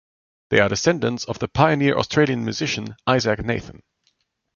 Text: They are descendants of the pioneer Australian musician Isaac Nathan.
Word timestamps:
They 0.49 0.59
are 0.59 0.67
descendants 0.67 1.25
of 1.25 1.37
the 1.37 1.47
pioneer 1.47 1.95
Australian 1.95 2.43
musician 2.43 2.95
Isaac 3.05 3.45
Nathan. 3.45 3.83